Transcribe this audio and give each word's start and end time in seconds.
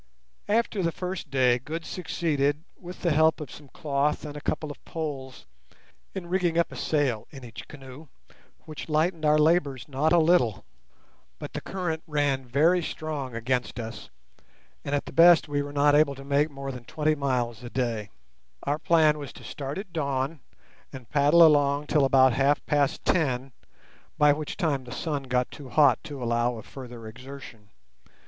After 0.47 0.81
the 0.81 0.91
first 0.91 1.29
day 1.29 1.59
Good 1.59 1.85
succeeded, 1.85 2.63
with 2.75 3.03
the 3.03 3.11
help 3.11 3.39
of 3.39 3.51
some 3.51 3.67
cloth 3.67 4.25
and 4.25 4.35
a 4.35 4.41
couple 4.41 4.71
of 4.71 4.83
poles, 4.83 5.45
in 6.15 6.25
rigging 6.25 6.57
up 6.57 6.71
a 6.71 6.75
sail 6.75 7.27
in 7.29 7.43
each 7.45 7.67
canoe, 7.67 8.07
which 8.65 8.89
lightened 8.89 9.25
our 9.25 9.37
labours 9.37 9.87
not 9.87 10.11
a 10.11 10.17
little. 10.17 10.65
But 11.37 11.53
the 11.53 11.61
current 11.61 12.01
ran 12.07 12.47
very 12.47 12.81
strong 12.81 13.35
against 13.35 13.79
us, 13.79 14.09
and 14.83 14.95
at 14.95 15.05
the 15.05 15.11
best 15.13 15.47
we 15.47 15.61
were 15.61 15.71
not 15.71 15.93
able 15.93 16.15
to 16.15 16.25
make 16.25 16.49
more 16.49 16.71
than 16.71 16.85
twenty 16.85 17.13
miles 17.13 17.61
a 17.61 17.69
day. 17.69 18.09
Our 18.63 18.79
plan 18.79 19.19
was 19.19 19.31
to 19.33 19.43
start 19.43 19.77
at 19.77 19.93
dawn, 19.93 20.39
and 20.91 21.11
paddle 21.11 21.45
along 21.45 21.85
till 21.85 22.05
about 22.05 22.33
half 22.33 22.65
past 22.65 23.05
ten, 23.05 23.51
by 24.17 24.33
which 24.33 24.57
time 24.57 24.83
the 24.85 24.91
sun 24.91 25.25
got 25.25 25.51
too 25.51 25.69
hot 25.69 26.03
to 26.05 26.23
allow 26.23 26.57
of 26.57 26.65
further 26.65 27.05
exertion. 27.05 27.69